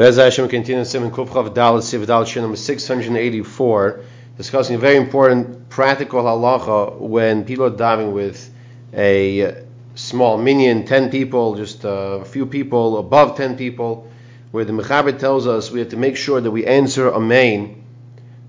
[0.00, 4.00] Bez Hashem continues Simon Kufchav Dalit Siv Dalit Shir number 684,
[4.38, 8.50] discussing a very important practical halacha when people are diving with
[8.94, 9.54] a uh,
[9.96, 14.10] small minion, 10 people, just uh, a few people, above 10 people,
[14.52, 17.84] where the Mechaber tells us we have to make sure that we answer Amen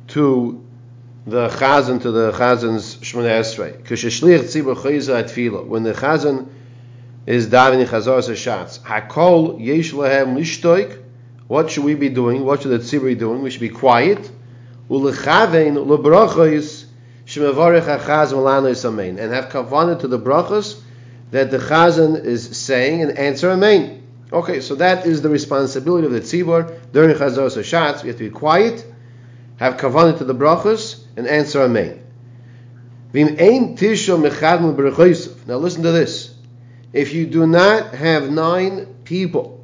[0.07, 0.65] to
[1.27, 3.75] the Chazan, to the Chazan's Shmoneh Esrei.
[5.67, 6.47] When the Chazan
[7.25, 11.00] is diving in Chazar Shatz, Hakol Yesh Lahem Lishtoik,
[11.51, 12.45] what should we be doing?
[12.45, 13.41] What should the tzibur be doing?
[13.41, 14.31] We should be quiet.
[14.89, 16.85] Ulechavein lebrachos
[17.25, 20.79] shemevarich hachaz malanos amen, and have kavanah to the brachos
[21.31, 24.01] that the chazan is saying and answer amen.
[24.31, 28.01] Okay, so that is the responsibility of the tzibur during chazar shatz.
[28.01, 28.85] We have to be quiet,
[29.57, 32.01] have kavanah to the brachos, and answer amen.
[33.11, 36.33] Vim ein tisho mechad Now listen to this.
[36.93, 39.60] If you do not have nine people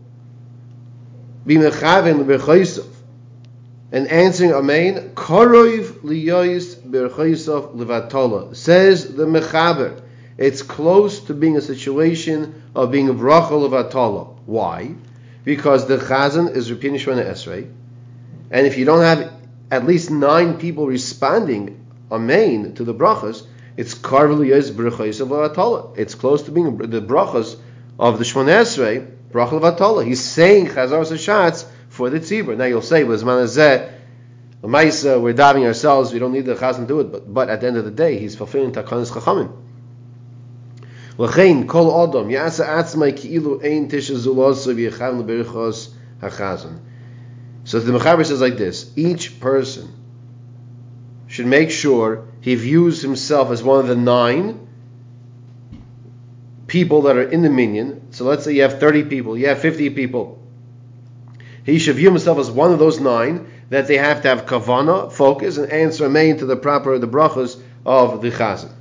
[3.89, 8.53] and answering Amen, Koroiv liyois berchaisav levatola.
[8.53, 10.01] Says the Mechaber,
[10.37, 14.35] it's close to being a situation of being a bracha levatola.
[14.45, 14.93] Why?
[15.45, 17.71] Because the Chazan is repeating Shemana Esrei,
[18.51, 19.31] and if you don't have
[19.71, 25.97] at least nine people responding Amen to the brachas, it's karv liyois berchaisav levatola.
[25.97, 27.57] It's close to being the brachas
[27.97, 30.05] of the Shemana Esrei, Brachel Vatola.
[30.05, 32.55] He's saying Chazaras Hashatz for the tzibur.
[32.57, 33.93] Now you'll say, "Was manazeh."
[34.61, 36.11] We're diving ourselves.
[36.11, 37.91] We don't need the chazan to do it, but, but at the end of the
[37.91, 39.51] day, he's fulfilling takanas chachamim.
[41.19, 45.89] L'chein kol adam yasa atzmai ki'ilu ein tisha v'yecham l'berichos
[46.21, 46.79] hachazan.
[47.65, 49.93] So the Mechaber says like this: each person
[51.27, 54.66] should make sure he views himself as one of the nine
[56.77, 58.11] people that are in the minyan.
[58.11, 60.39] So let's say you have 30 people, you have 50 people.
[61.65, 65.11] He should view himself as one of those nine that they have to have kavana,
[65.11, 68.71] focus, and answer main to the proper the brachas of the chazan.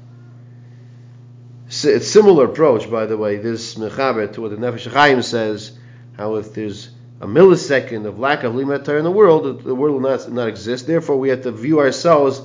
[1.69, 5.73] It's similar approach, by the way, this mechaber to what the Nefesh Chaim says,
[6.19, 6.91] how if there's
[7.23, 10.87] a millisecond of lack of limat in the world, the world will not, not exist.
[10.87, 12.43] Therefore, we have to view ourselves,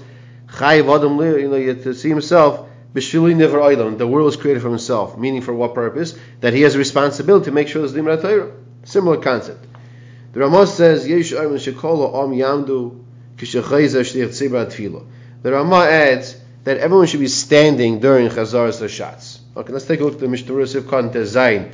[0.47, 3.97] chayiv adam, you know, you have to see himself B'shvili never oilam.
[3.97, 5.17] The world is created for himself.
[5.17, 6.17] Meaning for what purpose?
[6.41, 8.51] That he has a responsibility to make sure there's limit Torah.
[8.83, 9.65] Similar concept.
[10.33, 12.99] The Ramah says, Yesh Ayman Shekola Om Yamdu.
[15.41, 19.39] The Ramah adds that everyone should be standing during Chazaras Hashatz.
[19.57, 21.73] Okay, let's take a look at the Mishnah Sivkot Zayin.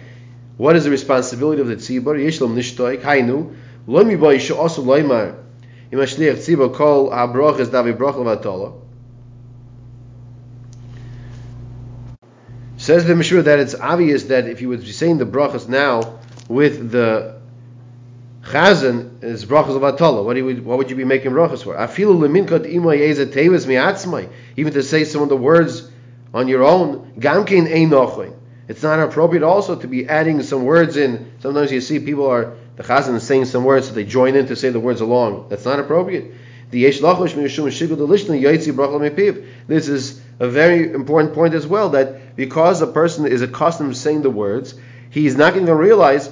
[0.57, 2.17] What is the responsibility of the tzibur?
[2.17, 3.53] Yeshlam nishtoik hainu
[3.85, 5.35] lo mi boy sho also loimar
[5.91, 8.73] im shliach tzibur kol ha brachas davi brachal vatola
[12.87, 16.19] Says the Mishnah that it's obvious that if you would be saying the brachas now
[16.47, 17.35] with the
[18.43, 21.75] chazan is brachas of atala, what, would, what would you be making brachas for?
[24.55, 25.91] Even to say some of the words
[26.33, 27.11] on your own,
[28.69, 31.33] It's not appropriate also to be adding some words in.
[31.39, 34.47] Sometimes you see people are the chazan is saying some words, so they join in
[34.47, 35.49] to say the words along.
[35.49, 36.31] That's not appropriate.
[36.69, 36.99] This
[39.87, 44.21] is a very important point as well that because a person is accustomed to saying
[44.21, 44.75] the words,
[45.09, 46.31] he's not going to realize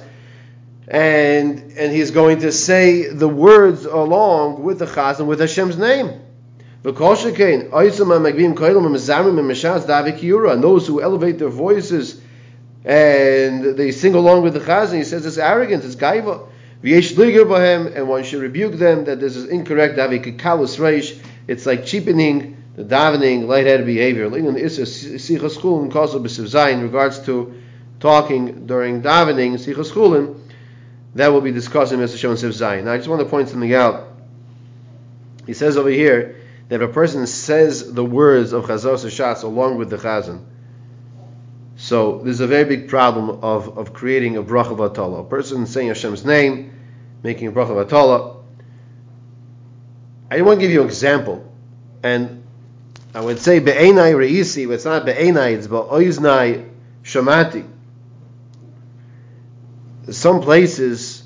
[0.88, 6.20] and and he's going to say the words along with the chazan with Hashem's name.
[6.84, 6.96] And
[10.64, 12.20] those who elevate their voices
[12.84, 16.46] and they sing along with the chazan, he says it's arrogance, it's gaiva.
[17.96, 19.98] And one should rebuke them that this is incorrect.
[21.48, 24.26] It's like cheapening the davening, lightheaded behavior.
[24.26, 24.44] In
[26.82, 27.62] regards to
[27.98, 30.38] talking during davening, sichas chulin,
[31.14, 32.18] that will be discussed in Mr.
[32.18, 32.84] Shon Siv Zayin.
[32.84, 34.12] Now, I just want to point something out.
[35.46, 36.36] He says over here
[36.68, 40.44] that if a person says the words of Chazos Shatz along with the Chazan,
[41.76, 45.88] so there's a very big problem of, of creating a bracha of A person saying
[45.88, 46.72] Hashem's name,
[47.22, 48.36] making a bracha of
[50.30, 51.50] I want to give you an example,
[52.02, 52.45] and
[53.16, 56.68] I would say be'enai reisi, but it's not be'enai, it's ba'oiznai
[57.02, 57.66] shamati.
[60.10, 61.22] Some places,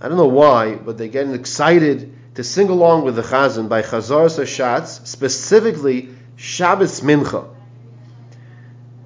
[0.00, 3.82] I don't know why, but they get excited to sing along with the chazan by
[3.82, 7.48] chazaras hashatz, specifically Shabbos mincha.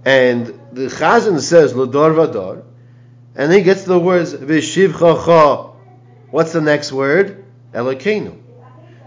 [0.04, 2.64] And the chazan says l'dor vador,
[3.34, 5.74] and he gets the words v'shivcha
[6.30, 7.46] What's the next word?
[7.72, 8.36] Elokeinu.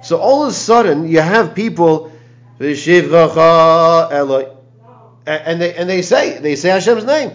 [0.02, 2.12] So all of a sudden you have people
[2.60, 2.76] and
[5.62, 7.32] they and they say they say Hashem's name.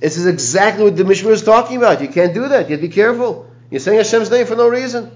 [0.00, 2.00] This is exactly what the Mishnah is talking about.
[2.00, 2.68] You can't do that.
[2.68, 3.48] You have to be careful.
[3.70, 5.10] You're saying Hashem's name for no reason.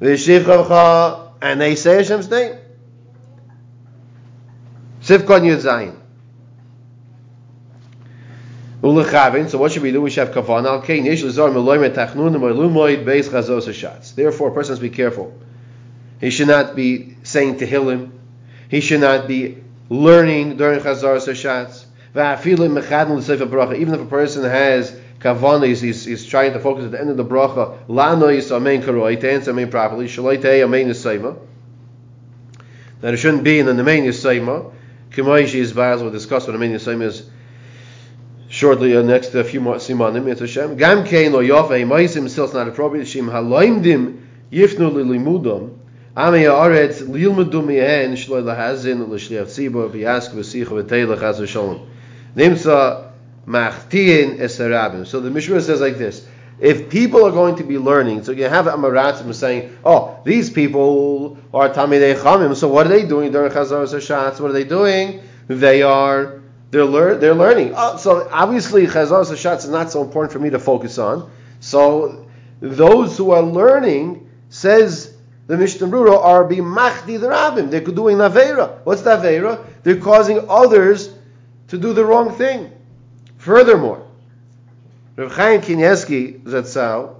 [0.00, 2.58] And they say Hashem's name.
[5.02, 5.94] Sivkon Yud.
[9.48, 10.02] So what should we do?
[10.02, 10.84] We should have kavanah.
[14.14, 15.32] Therefore, a person must be careful.
[16.20, 18.12] He should not be saying Tehillim.
[18.68, 19.58] He should not be
[19.90, 21.84] learning during Chazaras Hashatz.
[22.16, 22.76] Even
[23.94, 27.16] if a person has kavanah, he's, he's, he's, trying to focus at the end of
[27.16, 31.36] the bracha, lano yisamein karoi, to answer amein properly, shaloite amein yisayma.
[33.00, 34.72] That it shouldn't be in the main yisayma.
[35.10, 37.28] Kimoishi is We'll discuss what amein yisayma is
[38.48, 40.28] shortly uh, next a few more simanim.
[40.28, 40.76] It's Hashem.
[40.76, 43.06] Gam kein lo yofa imaisim still it's not appropriate.
[43.06, 44.20] Shim halaimdim
[44.52, 45.78] yifnu lilimudam.
[46.16, 51.86] Ami haaretz lilmudu mihen shloi lahazin l'shliach tzibur v'yask v'sicha v'teilach chaz v'shalom.
[52.36, 53.10] Nimsa
[53.46, 55.06] machtiin esarabim.
[55.06, 56.24] So the Mishnah says like this.
[56.60, 61.36] If people are going to be learning, so you have Amaratim saying, oh, these people
[61.52, 64.38] are Tamidei Chamim, so what are they doing during Chazaras Hashatz?
[64.38, 65.20] What are they doing?
[65.48, 66.40] They are
[66.70, 67.72] they're, lear- they're learning.
[67.76, 71.30] Oh, so obviously, Chazaras Hashatz is not so important for me to focus on.
[71.58, 72.28] So
[72.60, 75.13] those who are learning, says
[75.46, 77.70] the Mishnah are bimachdi the rabbim.
[77.70, 78.78] They're doing navera.
[78.84, 79.64] What's navera?
[79.82, 81.12] They're causing others
[81.68, 82.72] to do the wrong thing.
[83.38, 84.06] Furthermore,
[85.16, 87.16] Rav Chaim Kanievsky Zatzal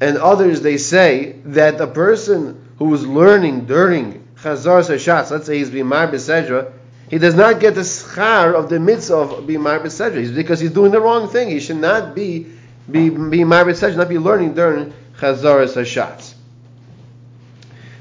[0.00, 5.58] and others they say that a person who is learning during Chazaras Hashatz, let's say
[5.58, 6.72] he's bimar b'sedra,
[7.08, 10.34] he does not get the schar of the mitzvah of being married Sedra.
[10.34, 11.48] because he's doing the wrong thing.
[11.48, 12.46] He should not be
[12.90, 16.25] be be married Sedra, not be learning during Chazaras Hashatz.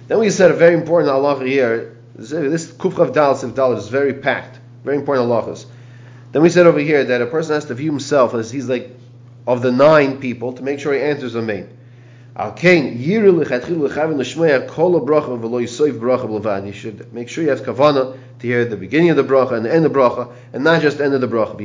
[0.08, 1.98] Then we said a very important halacha here.
[2.16, 5.66] This Kufchav Dal Siv Dal is very packed, very important halachas.
[6.32, 8.92] Then we said over here that a person has to view himself as he's like
[9.48, 11.70] of the nine people to make sure he answers the main.
[12.38, 13.22] You
[16.74, 19.74] should make sure you have kavana to hear the beginning of the bracha and the
[19.74, 21.56] end of the bracha, and not just the end of the bracha.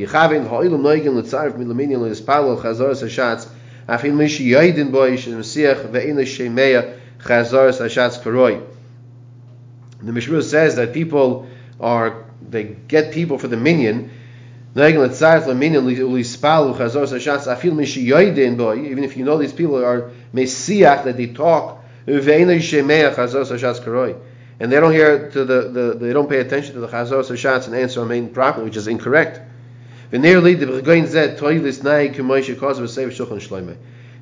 [7.22, 8.62] Chazaras hashatz karoi.
[10.02, 11.46] The Mishnah says that people
[11.78, 14.10] are they get people for the minyan.
[14.76, 15.04] Even
[19.04, 22.22] if you know these people are messiah that they talk, and
[24.70, 27.74] they don't hear to the, the they don't pay attention to the chazos hashatz and
[27.74, 29.40] answer amen properly, which is incorrect.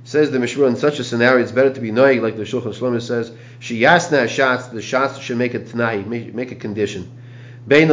[0.08, 2.75] Says the Mishnah in such a scenario, it's better to be noig like the Shulchan
[2.75, 3.31] Shlomo says.
[3.60, 7.12] Shiyasna shatz, the shatz should make a tnai, make a condition
[7.66, 7.90] between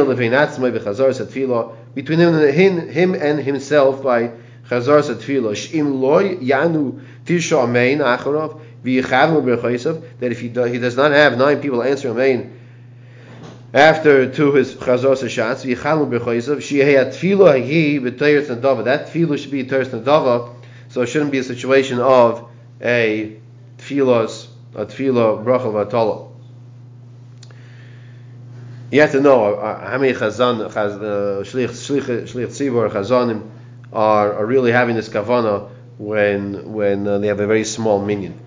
[2.18, 4.28] him and him and himself by
[4.70, 5.54] chazar satfilo.
[5.54, 10.02] Sh'im loy yanu tisha amein acharov v'yichavnu b'chaysav.
[10.20, 12.52] That if he, do, he does not have nine people answer amein
[13.74, 18.84] after to his chazaras hashatz v'yichavnu b'chaysav she'hei atfilo hagi b'tayers nadava.
[18.84, 20.54] That tefillah should be tayers nadava.
[20.88, 22.48] So it shouldn't be a situation of
[22.80, 23.36] a
[23.78, 26.26] tefillah, a tefillah brachal v'atolah
[28.90, 33.48] you have to know uh, uh how many chazan, chaz, uh, shlich, tzibor, chazanim
[33.92, 35.68] are, are really having this kavana
[35.98, 38.40] when when uh, they have a very small minyan.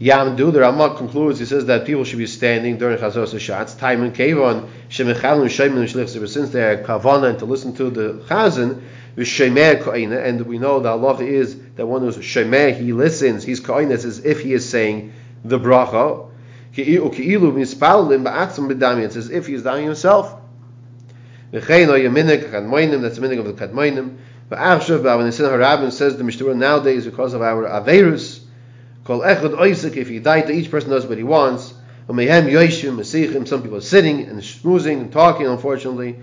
[0.00, 4.02] Yamdu, the Ramah concludes, he says that people should be standing during Chazos Shatz, time
[4.02, 8.82] and Kevon, Shemechalun Shemim Shlich since they are kavana and to listen to the Chazan,
[9.16, 14.24] and we know the Allah is that one who's Shemer, he listens, he's Koine, as
[14.24, 15.12] if he is saying
[15.44, 16.30] the bracha,
[16.76, 20.40] it's as if he's dying himself.
[21.52, 24.16] That's the meaning of the kadmoinim.
[24.48, 28.40] But when the Sin Harabim says the Mishnah nowadays because of our averus,
[29.04, 29.96] call echad oisik.
[29.96, 31.74] If he died, each person knows what he wants.
[32.06, 35.46] Some people are sitting and schmoozing and talking.
[35.46, 36.16] Unfortunately,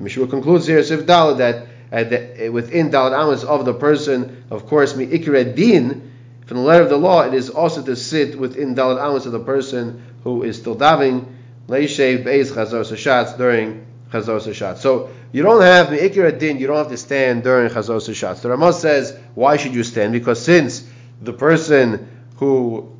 [0.00, 3.74] the Mishnah concludes here, Sif Dala, that uh, the, uh, within Dalit Amas of the
[3.74, 6.10] person, of course, mi din,
[6.46, 9.32] from the letter of the law, it is also to sit within Dalit Amas of
[9.32, 11.36] the person who is still daving,
[11.68, 14.78] leishev beis chazaras hashatz during chazaras hashatz.
[14.78, 18.40] So you don't have mi din, you don't have to stand during chazaras hashatz.
[18.40, 20.14] The Ramah says, why should you stand?
[20.14, 20.88] Because since
[21.20, 22.90] the person who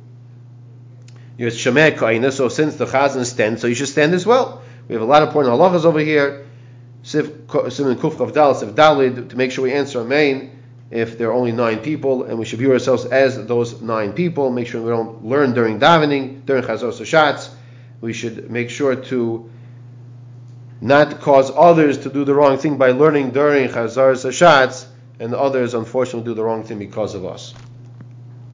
[1.39, 4.61] you're so since the chazan stands, so you should stand as well.
[4.87, 6.45] We have a lot of important halachas over here.
[7.03, 10.51] Siv Kuf Chav Dal Siv to make sure we answer Amen
[10.91, 14.51] if there are only nine people, and we should view ourselves as those nine people.
[14.51, 17.49] Make sure we don't learn during davening, during Chazos Shatz.
[18.01, 19.49] We should make sure to
[20.81, 24.87] not cause others to do the wrong thing by learning during Chazaras Hashatz,
[25.19, 27.53] and others unfortunately do the wrong thing because of us.